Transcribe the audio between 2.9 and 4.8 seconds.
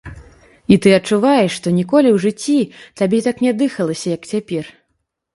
табе так ня дыхалася, як цяпер.